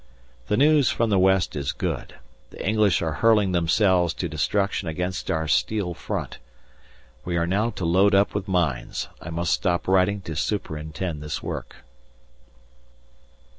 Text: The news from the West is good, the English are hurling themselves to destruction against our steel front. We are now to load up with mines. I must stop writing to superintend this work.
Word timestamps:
The 0.47 0.57
news 0.57 0.89
from 0.89 1.11
the 1.11 1.19
West 1.19 1.55
is 1.55 1.71
good, 1.73 2.15
the 2.49 2.67
English 2.67 3.03
are 3.03 3.11
hurling 3.21 3.51
themselves 3.51 4.15
to 4.15 4.27
destruction 4.27 4.87
against 4.87 5.29
our 5.29 5.47
steel 5.47 5.93
front. 5.93 6.39
We 7.23 7.37
are 7.37 7.45
now 7.45 7.69
to 7.69 7.85
load 7.85 8.15
up 8.15 8.33
with 8.33 8.47
mines. 8.47 9.09
I 9.21 9.29
must 9.29 9.53
stop 9.53 9.87
writing 9.87 10.21
to 10.21 10.35
superintend 10.35 11.21
this 11.21 11.43
work. 11.43 11.85